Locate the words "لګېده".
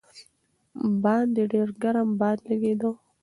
2.47-2.91